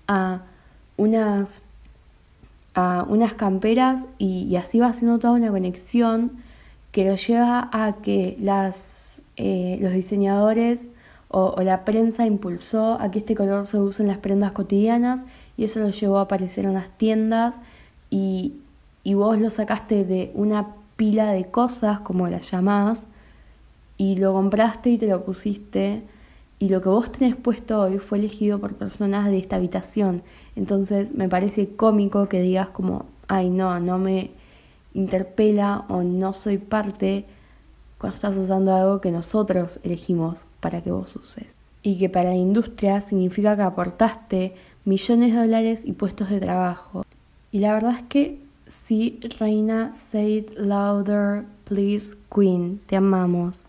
a 0.07 0.43
unas 0.97 1.63
a 2.75 3.05
unas 3.09 3.35
camperas 3.35 4.05
y, 4.19 4.55
así 4.55 4.79
va 4.79 4.89
haciendo 4.89 5.19
toda 5.19 5.33
una 5.33 5.51
conexión 5.51 6.31
que 6.93 7.05
lo 7.05 7.17
lleva 7.17 7.69
a 7.73 7.97
que 8.03 8.37
las, 8.41 8.85
eh, 9.37 9.79
los 9.81 9.93
diseñadores 9.93 10.81
o, 11.29 11.61
la 11.63 11.85
prensa 11.85 12.25
impulsó 12.25 12.95
a 13.01 13.11
que 13.11 13.19
este 13.19 13.35
color 13.35 13.67
se 13.67 13.79
use 13.79 14.03
en 14.03 14.09
las 14.09 14.19
prendas 14.19 14.53
cotidianas 14.53 15.23
y 15.57 15.65
eso 15.65 15.81
lo 15.81 15.91
llevó 15.91 16.19
a 16.19 16.23
aparecer 16.23 16.67
en 16.67 16.75
las 16.75 16.89
tiendas 16.99 17.57
y, 18.11 18.55
y 19.03 19.15
vos 19.15 19.41
lo 19.41 19.51
sacaste 19.51 20.05
de 20.05 20.31
una 20.35 20.69
pila 20.97 21.33
de 21.33 21.47
cosas, 21.47 22.01
como 22.01 22.29
las 22.29 22.49
llamás, 22.49 23.01
y 23.99 24.15
lo 24.15 24.33
compraste 24.33 24.91
y 24.91 24.99
te 24.99 25.09
lo 25.09 25.25
pusiste 25.25 26.03
y 26.61 26.71
lo 26.71 26.81
que 26.81 26.89
vos 26.89 27.13
tenés 27.13 27.37
puesto 27.37 27.83
hoy 27.83 27.99
fue 27.99 28.19
elegido 28.19 28.59
por 28.59 28.75
personas 28.75 29.27
de 29.27 29.39
esta 29.39 29.57
habitación. 29.57 30.23
Entonces 30.57 31.13
me 31.15 31.29
parece 31.29 31.69
cómico 31.77 32.29
que 32.29 32.41
digas 32.41 32.69
como, 32.69 33.07
ay 33.27 33.51
no, 33.51 33.79
no 33.81 33.99
me 33.99 34.31
interpela 34.95 35.85
o 35.89 36.03
no 36.03 36.33
soy 36.33 36.59
parte 36.59 37.27
cuando 37.99 38.15
estás 38.15 38.37
usando 38.37 38.75
algo 38.75 39.01
que 39.01 39.11
nosotros 39.11 39.81
elegimos 39.83 40.45
para 40.61 40.81
que 40.81 40.91
vos 40.91 41.15
uses. 41.17 41.47
Y 41.83 41.99
que 41.99 42.09
para 42.09 42.31
la 42.31 42.37
industria 42.37 43.01
significa 43.03 43.57
que 43.57 43.63
aportaste 43.63 44.55
millones 44.85 45.33
de 45.33 45.41
dólares 45.41 45.83
y 45.85 45.93
puestos 45.93 46.31
de 46.31 46.41
trabajo. 46.41 47.05
Y 47.51 47.59
la 47.61 47.75
verdad 47.75 47.97
es 47.99 48.03
que 48.05 48.41
sí, 48.67 49.21
Reina, 49.39 49.93
say 49.95 50.39
it 50.39 50.51
louder, 50.57 51.45
please, 51.65 52.17
Queen, 52.35 52.81
te 52.87 52.97
amamos 52.97 53.68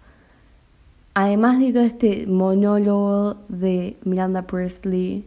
además 1.22 1.60
de 1.60 1.74
todo 1.74 1.84
este 1.84 2.26
monólogo 2.28 3.36
de 3.50 3.98
Miranda 4.06 4.44
Presley, 4.44 5.26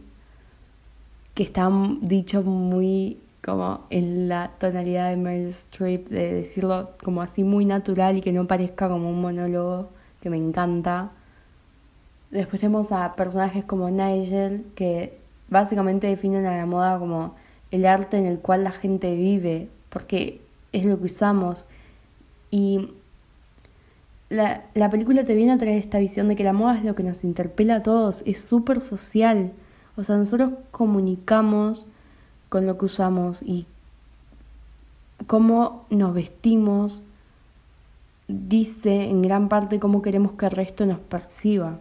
que 1.35 1.43
está 1.43 1.69
dicho 2.01 2.41
muy 2.41 3.19
como 3.45 3.81
en 3.91 4.27
la 4.27 4.51
tonalidad 4.59 5.11
de 5.11 5.17
Meryl 5.17 5.49
Streep, 5.49 6.07
de 6.07 6.33
decirlo 6.33 6.89
como 7.03 7.21
así 7.21 7.43
muy 7.43 7.65
natural 7.65 8.17
y 8.17 8.21
que 8.21 8.31
no 8.31 8.47
parezca 8.47 8.89
como 8.89 9.07
un 9.07 9.21
monólogo, 9.21 9.89
que 10.19 10.31
me 10.31 10.37
encanta. 10.37 11.11
Después 12.31 12.59
tenemos 12.59 12.91
a 12.91 13.15
personajes 13.15 13.63
como 13.63 13.91
Nigel, 13.91 14.65
que 14.73 15.19
básicamente 15.49 16.07
definen 16.07 16.47
a 16.47 16.57
la 16.57 16.65
moda 16.65 16.97
como 16.97 17.35
el 17.69 17.85
arte 17.85 18.17
en 18.17 18.25
el 18.25 18.39
cual 18.39 18.63
la 18.63 18.71
gente 18.71 19.15
vive, 19.15 19.69
porque 19.89 20.41
es 20.71 20.85
lo 20.85 20.97
que 20.97 21.05
usamos. 21.05 21.67
Y 22.49 22.89
la, 24.29 24.63
la, 24.73 24.89
película 24.89 25.23
te 25.23 25.35
viene 25.35 25.53
a 25.53 25.57
traer 25.57 25.77
esta 25.77 25.99
visión 25.99 26.27
de 26.27 26.35
que 26.35 26.43
la 26.43 26.53
moda 26.53 26.77
es 26.77 26.83
lo 26.83 26.95
que 26.95 27.03
nos 27.03 27.23
interpela 27.23 27.75
a 27.77 27.83
todos, 27.83 28.23
es 28.25 28.41
súper 28.41 28.81
social. 28.81 29.51
O 29.95 30.03
sea, 30.03 30.17
nosotros 30.17 30.53
comunicamos 30.71 31.85
con 32.49 32.65
lo 32.65 32.77
que 32.77 32.85
usamos 32.85 33.41
y 33.41 33.65
cómo 35.27 35.85
nos 35.89 36.13
vestimos 36.13 37.03
dice 38.27 39.09
en 39.09 39.21
gran 39.21 39.49
parte 39.49 39.79
cómo 39.79 40.01
queremos 40.01 40.33
que 40.33 40.45
el 40.45 40.51
resto 40.51 40.85
nos 40.85 40.99
perciba. 40.99 41.79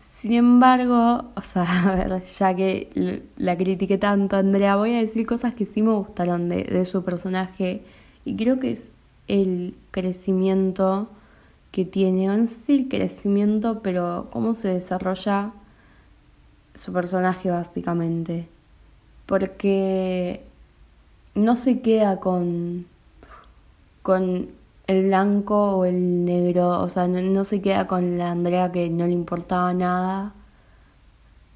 Sin 0.00 0.32
embargo, 0.32 1.24
o 1.34 1.42
sea, 1.42 1.64
a 1.92 1.94
ver, 1.94 2.22
ya 2.38 2.54
que 2.54 3.22
la 3.36 3.56
critiqué 3.56 3.98
tanto, 3.98 4.36
Andrea, 4.36 4.76
voy 4.76 4.94
a 4.94 4.98
decir 4.98 5.26
cosas 5.26 5.54
que 5.54 5.66
sí 5.66 5.82
me 5.82 5.92
gustaron 5.92 6.48
de, 6.48 6.64
de 6.64 6.84
su 6.84 7.04
personaje 7.04 7.82
y 8.24 8.36
creo 8.36 8.58
que 8.60 8.72
es 8.72 8.88
el 9.28 9.74
crecimiento 9.90 11.08
que 11.76 11.84
tiene, 11.84 12.26
no 12.26 12.46
sé 12.46 12.74
el 12.74 12.88
crecimiento, 12.88 13.80
pero 13.82 14.28
cómo 14.32 14.54
se 14.54 14.68
desarrolla 14.68 15.52
su 16.72 16.90
personaje 16.90 17.50
básicamente. 17.50 18.48
Porque 19.26 20.42
no 21.34 21.58
se 21.58 21.82
queda 21.82 22.18
con, 22.18 22.86
con 24.00 24.48
el 24.86 25.08
blanco 25.08 25.76
o 25.76 25.84
el 25.84 26.24
negro, 26.24 26.80
o 26.80 26.88
sea, 26.88 27.08
no, 27.08 27.44
se 27.44 27.60
queda 27.60 27.86
con 27.86 28.16
la 28.16 28.30
Andrea 28.30 28.72
que 28.72 28.88
no 28.88 29.04
le 29.04 29.12
importaba 29.12 29.74
nada, 29.74 30.32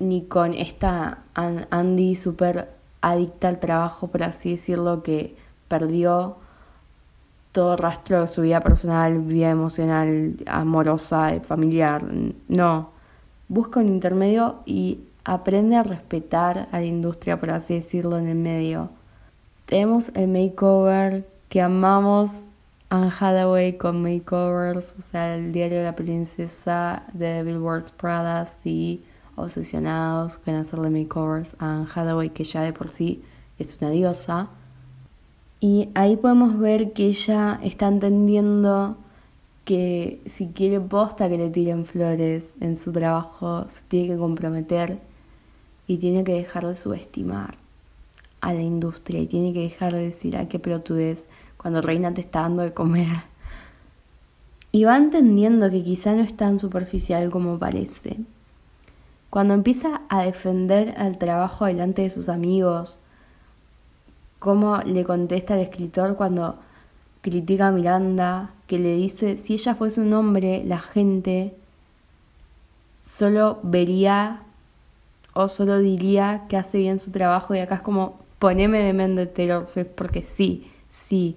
ni 0.01 0.27
con 0.27 0.53
esta 0.53 1.23
Andy 1.35 2.17
súper 2.17 2.69
adicta 3.01 3.49
al 3.49 3.59
trabajo, 3.59 4.09
por 4.09 4.23
así 4.25 4.51
decirlo, 4.51 5.03
que 5.03 5.35
perdió 5.69 6.37
todo 7.53 7.77
rastro 7.77 8.23
de 8.23 8.29
su 8.29 8.43
vida 8.43 8.61
personal, 8.61 9.19
vida 9.21 9.51
emocional, 9.51 10.37
amorosa, 10.47 11.41
familiar. 11.47 12.05
No. 12.49 12.91
Busca 13.49 13.81
un 13.81 13.89
intermedio 13.89 14.57
y 14.65 15.01
aprende 15.25 15.77
a 15.77 15.83
respetar 15.83 16.69
a 16.71 16.79
la 16.79 16.87
industria, 16.87 17.41
por 17.41 17.51
así 17.51 17.75
decirlo, 17.75 18.19
en 18.19 18.29
el 18.29 18.37
medio. 18.37 18.91
Tenemos 19.67 20.11
el 20.15 20.29
makeover 20.29 21.27
que 21.49 21.61
amamos 21.61 22.31
Anne 22.91 23.13
Hathaway 23.19 23.77
con 23.77 24.03
makeovers, 24.03 24.95
o 24.99 25.03
sea, 25.03 25.37
el 25.37 25.53
diario 25.53 25.79
de 25.79 25.85
la 25.85 25.97
princesa 25.97 27.05
de 27.13 27.43
Billboard's 27.43 27.91
Prada, 27.93 28.47
y 28.65 29.03
obsesionados 29.37 30.39
con 30.39 30.55
hacerle 30.55 30.91
makeovers 30.91 31.55
a 31.59 31.77
Anne 31.77 31.87
Hathaway, 31.93 32.31
que 32.31 32.45
ya 32.45 32.63
de 32.63 32.73
por 32.73 32.93
sí 32.93 33.23
es 33.59 33.79
una 33.81 33.91
diosa. 33.91 34.49
Y 35.61 35.91
ahí 35.95 36.17
podemos 36.17 36.59
ver 36.59 36.93
que 36.95 37.07
ella 37.07 37.61
está 37.63 37.87
entendiendo 37.87 38.97
que 39.67 40.21
si 40.25 40.49
quiere 40.49 40.81
posta 40.81 41.29
que 41.29 41.37
le 41.37 41.51
tiren 41.51 41.85
flores 41.85 42.55
en 42.61 42.77
su 42.77 42.93
trabajo, 42.93 43.67
se 43.69 43.83
tiene 43.89 44.09
que 44.09 44.17
comprometer 44.17 44.99
y 45.87 45.99
tiene 45.99 46.25
que 46.25 46.33
dejar 46.33 46.67
de 46.67 46.77
subestimar 46.77 47.57
a 48.41 48.55
la 48.55 48.63
industria 48.63 49.21
y 49.21 49.27
tiene 49.27 49.53
que 49.53 49.61
dejar 49.61 49.93
de 49.93 50.03
decir, 50.03 50.37
ay, 50.37 50.47
qué 50.47 50.59
pelotudez, 50.59 51.27
cuando 51.59 51.83
Reina 51.83 52.15
te 52.15 52.23
está 52.23 52.41
dando 52.41 52.63
de 52.63 52.73
comer. 52.73 53.25
Y 54.73 54.85
va 54.85 54.97
entendiendo 54.97 55.71
que 55.71 55.83
quizá 55.83 56.15
no 56.15 56.23
es 56.23 56.35
tan 56.35 56.59
superficial 56.59 57.29
como 57.31 57.59
parece. 57.59 58.17
Cuando 59.29 59.53
empieza 59.55 60.01
a 60.09 60.25
defender 60.25 60.95
al 60.97 61.19
trabajo 61.19 61.67
delante 61.67 62.03
de 62.03 62.11
sus 62.11 62.29
amigos, 62.29 62.97
cómo 64.41 64.79
le 64.79 65.05
contesta 65.05 65.55
el 65.55 65.61
escritor 65.61 66.17
cuando 66.17 66.57
critica 67.21 67.69
a 67.69 67.71
Miranda, 67.71 68.51
que 68.67 68.81
le 68.81 68.97
dice, 68.97 69.37
si 69.37 69.55
ella 69.55 69.77
fuese 69.77 70.01
un 70.01 70.13
hombre, 70.13 70.65
la 70.65 70.81
gente 70.81 71.55
solo 73.05 73.61
vería 73.63 74.41
o 75.35 75.49
solo 75.49 75.79
diría 75.79 76.47
que 76.49 76.57
hace 76.57 76.79
bien 76.79 76.99
su 76.99 77.13
trabajo 77.13 77.55
y 77.55 77.61
acá 77.61 77.77
es 77.77 77.83
como 77.83 78.19
poneme 78.41 78.81
de 78.81 78.93
mente 78.93 79.27
Taylor 79.27 79.65
porque 79.95 80.23
sí, 80.23 80.69
sí. 80.89 81.37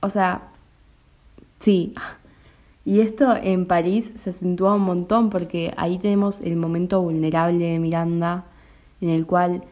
O 0.00 0.08
sea, 0.08 0.48
Sí. 1.58 1.94
Y 2.84 3.02
esto 3.02 3.36
en 3.36 3.66
París 3.66 4.10
se 4.22 4.30
acentúa 4.30 4.74
un 4.74 4.80
montón 4.80 5.28
porque 5.28 5.74
ahí 5.76 5.98
tenemos 5.98 6.40
el 6.40 6.56
momento 6.56 7.02
vulnerable 7.02 7.66
de 7.66 7.78
Miranda, 7.78 8.44
en 9.02 9.10
el 9.10 9.26
cual, 9.26 9.62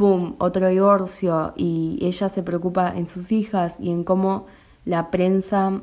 ¡pum!, 0.00 0.34
otro 0.38 0.68
divorcio 0.68 1.52
y 1.56 1.98
ella 2.00 2.30
se 2.30 2.42
preocupa 2.42 2.90
en 2.96 3.06
sus 3.06 3.30
hijas 3.30 3.76
y 3.78 3.90
en 3.90 4.02
cómo 4.02 4.46
la 4.86 5.10
prensa 5.10 5.82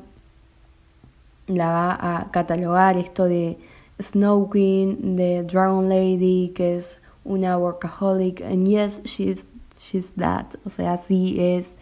la 1.45 1.67
va 1.67 1.97
a 2.01 2.31
catalogar 2.31 2.97
esto 2.97 3.25
de 3.25 3.59
Snow 4.01 4.49
Queen, 4.49 5.15
de 5.15 5.43
Dragon 5.43 5.87
Lady, 5.87 6.51
que 6.55 6.77
es 6.77 6.99
una 7.25 7.59
workaholic, 7.59 8.41
and 8.41 8.67
yes, 8.67 9.03
she's, 9.03 9.45
she's 9.79 10.07
that, 10.15 10.47
o 10.65 10.71
sea, 10.71 10.97
sí 10.97 11.37
es, 11.39 11.73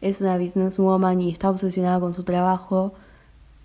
es 0.00 0.20
una 0.20 0.36
businesswoman 0.36 1.20
y 1.20 1.30
está 1.30 1.48
obsesionada 1.48 2.00
con 2.00 2.12
su 2.12 2.24
trabajo, 2.24 2.94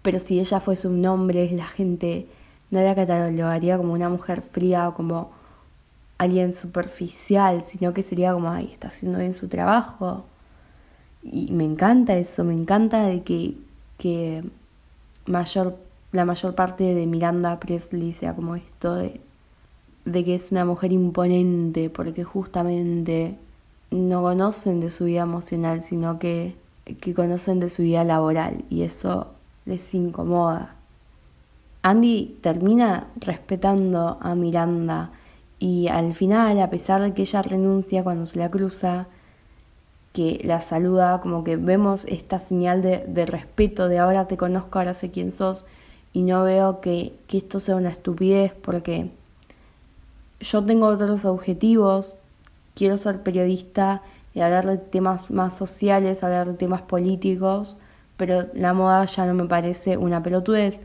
pero 0.04 0.20
si 0.20 0.40
ella 0.40 0.60
fuese 0.60 0.88
un 0.88 1.04
hombre, 1.08 1.50
la 1.50 1.66
gente 1.66 2.28
no 2.70 2.80
la 2.80 2.94
catalogaría 2.94 3.80
como 3.80 3.94
una 3.94 4.08
mujer 4.08 4.44
fría 4.52 4.88
o 4.88 4.94
como 4.94 5.39
alguien 6.20 6.54
superficial, 6.54 7.64
sino 7.72 7.94
que 7.94 8.04
sería 8.04 8.34
como, 8.34 8.52
ay, 8.52 8.70
está 8.72 8.90
haciendo 8.90 9.18
bien 9.18 9.34
su 9.34 9.48
trabajo. 9.48 10.26
Y 11.24 11.52
me 11.52 11.64
encanta 11.64 12.18
eso, 12.18 12.44
me 12.44 12.54
encanta 12.54 13.06
de 13.06 13.24
que, 13.24 13.56
que 13.98 14.44
mayor, 15.26 15.78
la 16.12 16.26
mayor 16.26 16.56
parte 16.56 16.94
de 16.94 17.06
Miranda 17.08 17.60
Presley 17.60 18.12
sea 18.12 18.36
como 18.36 18.56
esto 18.56 18.96
de, 18.96 19.22
que 20.06 20.36
es 20.36 20.52
una 20.52 20.66
mujer 20.66 20.92
imponente, 20.92 21.90
porque 21.90 22.24
justamente 22.24 23.36
no 23.90 24.22
conocen 24.22 24.82
de 24.82 24.92
su 24.92 25.06
vida 25.06 25.22
emocional, 25.22 25.82
sino 25.82 26.20
que, 26.20 26.56
que 27.00 27.14
conocen 27.14 27.62
de 27.62 27.70
su 27.70 27.84
vida 27.84 28.04
laboral 28.04 28.66
y 28.70 28.84
eso 28.84 29.28
les 29.66 29.94
incomoda. 29.94 30.76
Andy 31.82 32.38
termina 32.42 33.08
respetando 33.22 34.18
a 34.20 34.36
Miranda 34.36 35.12
y 35.60 35.90
al 35.90 36.16
final, 36.16 36.60
a 36.62 36.70
pesar 36.70 37.02
de 37.02 37.14
que 37.14 37.24
ella 37.24 37.42
renuncia 37.42 38.04
cuando 38.04 38.26
se 38.26 38.40
la 38.40 38.50
cruza, 38.50 39.08
que 40.14 40.42
la 40.44 40.62
saluda, 40.62 41.20
como 41.22 41.44
que 41.44 41.58
vemos 41.58 42.06
esta 42.06 42.40
señal 42.40 42.82
de, 42.82 43.26
respeto, 43.26 43.88
de 43.90 44.00
ahora 44.00 44.28
te 44.28 44.38
conozco, 44.38 44.80
ahora 44.80 44.94
sé 44.94 45.12
quién 45.12 45.32
sos, 45.32 45.66
y 46.14 46.24
no 46.24 46.44
veo 46.44 46.82
que, 46.82 47.14
que 47.28 47.38
esto 47.38 47.60
sea 47.60 47.76
una 47.76 47.90
estupidez 47.90 48.54
porque 48.54 49.12
yo 50.40 50.64
tengo 50.64 50.88
otros 50.88 51.26
objetivos, 51.26 52.16
quiero 52.74 52.98
ser 52.98 53.22
periodista 53.22 54.02
y 54.34 54.40
hablar 54.40 54.66
de 54.66 54.78
temas 54.78 55.30
más 55.32 55.58
sociales, 55.58 56.24
hablar 56.24 56.48
de 56.48 56.54
temas 56.54 56.82
políticos, 56.82 57.78
pero 58.18 58.48
la 58.54 58.74
moda 58.74 59.06
ya 59.06 59.26
no 59.26 59.34
me 59.34 59.46
parece 59.46 59.98
una 59.98 60.24
pelotudez 60.24 60.80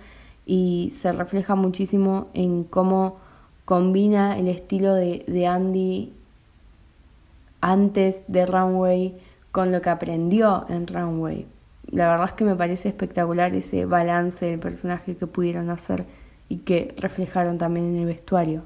y 0.47 0.93
se 1.01 1.13
refleja 1.13 1.55
muchísimo 1.55 2.29
en 2.35 2.65
cómo 2.65 3.17
combina 3.65 4.39
el 4.39 4.49
estilo 4.49 4.95
de, 4.95 5.25
de 5.27 5.47
Andy 5.47 6.13
antes 7.61 8.23
de 8.29 8.47
Runway 8.47 9.15
con 9.53 9.73
lo 9.73 9.81
que 9.81 9.91
aprendió 9.91 10.67
en 10.69 10.87
Runway. 10.87 11.47
La 11.91 12.09
verdad 12.09 12.27
es 12.27 12.33
que 12.33 12.45
me 12.45 12.57
parece 12.57 12.89
espectacular 12.89 13.55
ese 13.55 13.85
balance 13.85 14.45
del 14.45 14.59
personaje 14.59 15.17
que 15.17 15.27
pudieron 15.27 15.71
hacer 15.71 16.05
y 16.49 16.59
que 16.59 16.95
reflejaron 16.99 17.59
también 17.59 17.87
en 17.87 18.01
el 18.01 18.07
vestuario. 18.07 18.65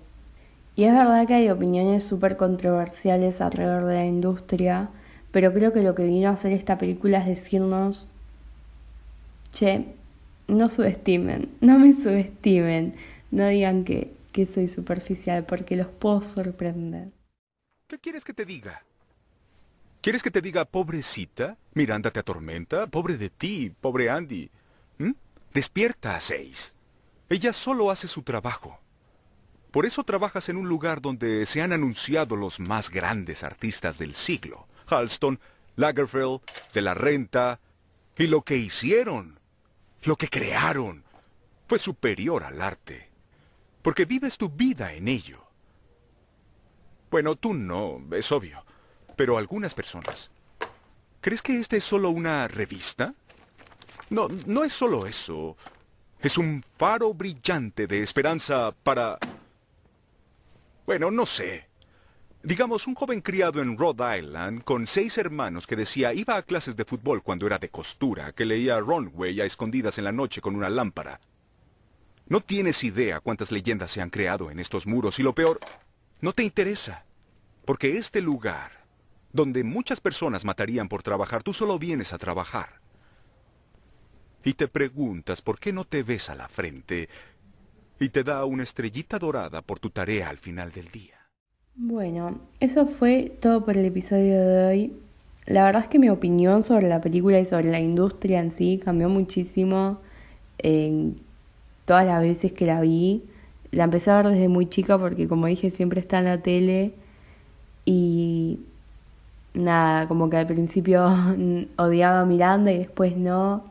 Y 0.77 0.85
es 0.85 0.95
verdad 0.95 1.27
que 1.27 1.35
hay 1.35 1.51
opiniones 1.51 2.05
súper 2.05 2.37
controversiales 2.37 3.41
alrededor 3.41 3.85
de 3.85 3.95
la 3.95 4.07
industria, 4.07 4.89
pero 5.33 5.53
creo 5.53 5.73
que 5.73 5.83
lo 5.83 5.95
que 5.95 6.05
vino 6.05 6.29
a 6.29 6.33
hacer 6.33 6.53
esta 6.53 6.79
película 6.79 7.19
es 7.19 7.27
decirnos, 7.27 8.09
che, 9.53 9.87
no 10.47 10.71
subestimen, 10.71 11.49
no 11.61 11.79
me 11.79 11.93
subestimen, 11.93 12.95
no 13.31 13.47
digan 13.49 13.85
que, 13.85 14.13
que 14.33 14.47
soy 14.47 14.69
superficial 14.69 15.45
porque 15.45 15.77
los 15.77 15.89
puedo 15.89 16.23
sorprender. 16.23 17.11
¿Qué 17.87 17.99
quieres 17.99 18.25
que 18.25 18.35
te 18.35 18.45
diga? 18.45 18.85
¿Quieres 20.01 20.23
que 20.23 20.31
te 20.31 20.41
diga, 20.41 20.65
pobrecita? 20.65 21.57
Miranda 21.75 22.11
te 22.11 22.21
atormenta. 22.21 22.87
Pobre 22.87 23.17
de 23.17 23.31
ti, 23.31 23.73
pobre 23.81 24.11
Andy. 24.11 24.51
Despierta 25.53 26.15
a 26.15 26.21
seis. 26.21 26.75
Ella 27.29 27.53
solo 27.53 27.91
hace 27.91 28.07
su 28.07 28.23
trabajo. 28.23 28.79
Por 29.71 29.87
eso 29.87 30.05
trabajas 30.05 30.49
en 30.49 30.57
un 30.57 30.69
lugar 30.69 31.01
donde 31.01 31.45
se 31.47 31.63
han 31.63 31.73
anunciado 31.73 32.37
los 32.37 32.61
más 32.61 32.91
grandes 32.91 33.43
artistas 33.43 33.99
del 33.99 34.15
siglo. 34.15 34.67
Halston, 34.87 35.41
Lagerfeld, 35.77 36.41
De 36.73 36.81
la 36.81 36.95
Renta. 36.95 37.61
Y 38.17 38.27
lo 38.29 38.43
que 38.43 38.57
hicieron, 38.57 39.39
lo 40.03 40.17
que 40.17 40.29
crearon, 40.29 41.05
fue 41.67 41.79
superior 41.79 42.45
al 42.45 42.63
arte. 42.63 43.08
Porque 43.83 44.05
vives 44.05 44.37
tu 44.37 44.49
vida 44.49 44.93
en 44.93 45.09
ello. 45.09 45.45
Bueno, 47.11 47.37
tú 47.37 47.55
no, 47.55 48.03
es 48.13 48.31
obvio 48.33 48.65
pero 49.19 49.37
algunas 49.37 49.75
personas. 49.75 50.31
¿Crees 51.21 51.43
que 51.43 51.59
esta 51.59 51.77
es 51.77 51.83
solo 51.83 52.11
una 52.11 52.47
revista? 52.47 53.13
No, 54.11 54.29
no 54.47 54.63
es 54.63 54.73
solo 54.73 55.07
eso. 55.07 55.57
Es 56.21 56.39
un 56.39 56.63
faro 56.79 57.13
brillante 57.13 57.89
de 57.89 58.01
esperanza 58.01 58.73
para... 58.85 59.19
Bueno, 60.87 61.11
no 61.11 61.27
sé. 61.27 61.67
Digamos, 62.45 62.87
un 62.87 62.95
joven 62.95 63.21
criado 63.21 63.61
en 63.61 63.77
Rhode 63.77 64.21
Island 64.21 64.63
con 64.63 64.87
seis 64.87 65.19
hermanos 65.19 65.67
que 65.67 65.75
decía 65.75 66.15
iba 66.15 66.37
a 66.37 66.43
clases 66.43 66.77
de 66.77 66.85
fútbol 66.85 67.25
cuando 67.25 67.45
era 67.45 67.59
de 67.59 67.71
costura, 67.71 68.31
que 68.31 68.47
leía 68.47 68.79
Runway 68.79 69.41
a 69.41 69.45
escondidas 69.45 69.99
en 69.99 70.05
la 70.05 70.13
noche 70.13 70.41
con 70.41 70.55
una 70.55 70.71
lámpara. 70.71 71.21
No 72.29 72.41
tienes 72.41 72.85
idea 72.85 73.21
cuántas 73.21 73.51
leyendas 73.51 73.91
se 73.91 74.03
han 74.03 74.11
creado 74.11 74.51
en 74.51 74.59
estos 74.59 74.87
muros 74.87 75.19
y 75.19 75.23
lo 75.23 75.35
peor, 75.35 75.59
no 76.21 76.33
te 76.35 76.43
interesa. 76.43 77.05
Porque 77.65 77.97
este 77.97 78.21
lugar 78.21 78.79
donde 79.33 79.65
muchas 79.65 80.01
personas 80.01 80.45
matarían 80.45 80.89
por 80.89 81.03
trabajar, 81.03 81.43
tú 81.43 81.53
solo 81.53 81.79
vienes 81.79 82.13
a 82.13 82.19
trabajar. 82.19 82.81
Y 84.45 84.55
te 84.55 84.69
preguntas 84.69 85.43
por 85.43 85.59
qué 85.59 85.73
no 85.73 85.85
te 85.85 86.03
ves 86.03 86.29
a 86.31 86.35
la 86.35 86.49
frente 86.49 87.09
y 87.99 88.11
te 88.11 88.23
da 88.25 88.45
una 88.45 88.63
estrellita 88.63 89.19
dorada 89.19 89.63
por 89.63 89.79
tu 89.79 89.91
tarea 89.91 90.29
al 90.29 90.39
final 90.39 90.71
del 90.73 90.89
día. 90.89 91.15
Bueno, 91.77 92.41
eso 92.61 92.87
fue 92.87 93.37
todo 93.41 93.65
por 93.65 93.77
el 93.77 93.85
episodio 93.85 94.41
de 94.41 94.67
hoy. 94.67 94.93
La 95.47 95.65
verdad 95.65 95.83
es 95.83 95.89
que 95.89 95.99
mi 95.99 96.11
opinión 96.11 96.63
sobre 96.63 96.89
la 96.89 97.01
película 97.01 97.39
y 97.41 97.47
sobre 97.47 97.71
la 97.71 97.81
industria 97.81 98.41
en 98.41 98.51
sí 98.51 98.81
cambió 98.85 99.09
muchísimo 99.09 100.01
en 100.59 101.21
todas 101.89 102.07
las 102.07 102.23
veces 102.23 102.53
que 102.53 102.67
la 102.67 102.81
vi. 102.83 103.25
La 103.73 103.85
empecé 103.85 104.11
a 104.11 104.19
ver 104.19 104.29
desde 104.29 104.49
muy 104.49 104.67
chica 104.69 104.99
porque 104.99 105.27
como 105.29 105.47
dije 105.47 105.71
siempre 105.71 106.01
está 106.01 106.19
en 106.21 106.27
la 106.27 106.43
tele 106.43 106.93
y 107.87 108.61
nada, 109.55 110.09
como 110.09 110.31
que 110.31 110.37
al 110.37 110.47
principio 110.47 111.07
odiaba 111.77 112.21
a 112.21 112.27
Miranda 112.27 112.73
y 112.73 112.79
después 112.79 113.17
no, 113.17 113.65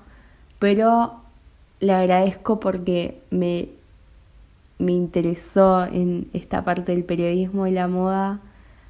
pero 0.60 1.13
le 1.80 1.93
agradezco 1.93 2.60
porque 2.60 3.21
me, 3.32 3.69
me 4.80 4.93
interesó 4.93 5.86
en 5.86 6.27
esta 6.34 6.63
parte 6.65 6.93
del 6.93 7.03
periodismo 7.03 7.67
y 7.67 7.71
la 7.71 7.88
moda, 7.88 8.39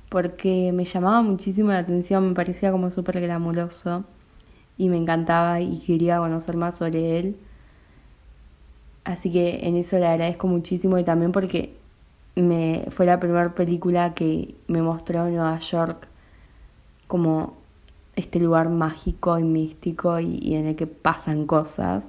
porque 0.09 0.71
me 0.73 0.85
llamaba 0.85 1.21
muchísimo 1.21 1.71
la 1.71 1.79
atención, 1.79 2.29
me 2.29 2.35
parecía 2.35 2.71
como 2.71 2.91
súper 2.91 3.21
glamuroso 3.21 4.05
y 4.77 4.89
me 4.89 4.97
encantaba 4.97 5.61
y 5.61 5.79
quería 5.79 6.19
conocer 6.19 6.57
más 6.57 6.77
sobre 6.77 7.19
él. 7.19 7.37
Así 9.07 9.31
que 9.31 9.65
en 9.65 9.77
eso 9.77 9.97
le 9.99 10.05
agradezco 10.05 10.47
muchísimo 10.47 10.99
y 10.99 11.05
también 11.05 11.31
porque 11.31 11.73
me 12.35 12.87
fue 12.89 13.05
la 13.05 13.21
primera 13.21 13.55
película 13.55 14.13
que 14.13 14.53
me 14.67 14.81
mostró 14.81 15.29
Nueva 15.29 15.57
York 15.59 16.09
como 17.07 17.55
este 18.17 18.37
lugar 18.39 18.67
mágico 18.67 19.39
y 19.39 19.43
místico 19.43 20.19
y, 20.19 20.55
en 20.55 20.65
el 20.67 20.75
que 20.75 20.87
pasan 20.87 21.47
cosas. 21.47 22.03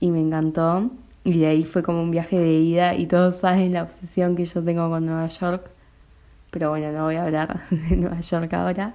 Y 0.00 0.10
me 0.10 0.20
encantó. 0.20 0.90
Y 1.22 1.38
de 1.38 1.48
ahí 1.48 1.64
fue 1.64 1.82
como 1.82 2.02
un 2.02 2.10
viaje 2.10 2.38
de 2.38 2.52
ida 2.60 2.94
y 2.94 3.06
todos 3.06 3.36
saben 3.36 3.74
la 3.74 3.82
obsesión 3.82 4.36
que 4.36 4.46
yo 4.46 4.64
tengo 4.64 4.88
con 4.88 5.04
Nueva 5.04 5.26
York. 5.26 5.70
Pero 6.50 6.70
bueno, 6.70 6.92
no 6.92 7.04
voy 7.04 7.16
a 7.16 7.24
hablar 7.24 7.60
de 7.70 7.94
Nueva 7.94 8.20
York 8.20 8.54
ahora. 8.54 8.94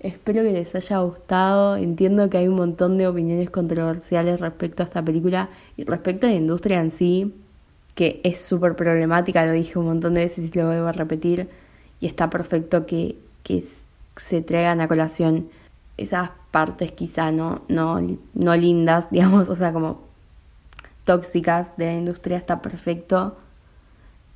Espero 0.00 0.42
que 0.42 0.52
les 0.52 0.74
haya 0.74 0.98
gustado. 1.00 1.76
Entiendo 1.76 2.28
que 2.30 2.38
hay 2.38 2.48
un 2.48 2.56
montón 2.56 2.98
de 2.98 3.06
opiniones 3.06 3.50
controversiales 3.50 4.40
respecto 4.40 4.82
a 4.82 4.86
esta 4.86 5.02
película 5.02 5.50
y 5.76 5.84
respecto 5.84 6.26
a 6.26 6.30
la 6.30 6.36
industria 6.36 6.80
en 6.80 6.90
sí, 6.90 7.34
que 7.94 8.20
es 8.24 8.40
súper 8.40 8.76
problemática, 8.76 9.44
lo 9.46 9.52
dije 9.52 9.78
un 9.78 9.86
montón 9.86 10.14
de 10.14 10.20
veces 10.20 10.50
y 10.54 10.58
lo 10.58 10.66
voy 10.66 10.76
a 10.76 10.92
repetir. 10.92 11.48
Y 12.00 12.06
está 12.06 12.30
perfecto 12.30 12.86
que, 12.86 13.16
que 13.44 13.64
se 14.16 14.42
traigan 14.42 14.80
a 14.80 14.88
colación 14.88 15.48
esas 16.00 16.30
partes 16.50 16.92
quizá 16.92 17.30
no, 17.30 17.62
no, 17.68 18.00
no 18.34 18.56
lindas, 18.56 19.10
digamos, 19.12 19.48
o 19.48 19.54
sea, 19.54 19.72
como 19.72 20.00
tóxicas 21.04 21.76
de 21.76 21.86
la 21.86 21.94
industria 21.94 22.38
está 22.38 22.62
perfecto 22.62 23.36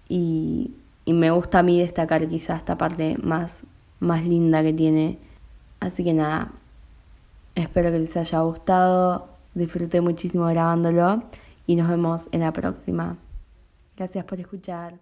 y, 0.08 0.72
y 1.04 1.12
me 1.12 1.30
gusta 1.30 1.60
a 1.60 1.62
mí 1.62 1.80
destacar 1.80 2.28
quizá 2.28 2.56
esta 2.56 2.76
parte 2.76 3.16
más, 3.22 3.62
más 4.00 4.24
linda 4.24 4.62
que 4.62 4.72
tiene. 4.72 5.18
Así 5.84 6.02
que 6.02 6.14
nada, 6.14 6.50
espero 7.54 7.92
que 7.92 7.98
les 7.98 8.16
haya 8.16 8.40
gustado 8.40 9.28
disfruté 9.54 10.00
muchísimo 10.00 10.46
grabándolo 10.46 11.24
y 11.66 11.76
nos 11.76 11.88
vemos 11.88 12.28
en 12.32 12.40
la 12.40 12.52
próxima. 12.52 13.16
Gracias 13.96 14.24
por 14.24 14.40
escuchar. 14.40 14.98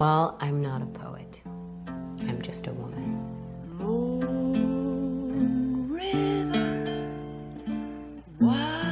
Well, 0.00 0.34
I'm 0.40 0.60
not 0.60 0.82
a 0.82 0.86
poet. 0.86 1.40
I'm 1.46 2.42
just 2.42 2.66
a 2.66 2.72
woman. 2.72 3.20
Moon 3.78 5.88
River, 5.88 7.08
why 8.40 8.83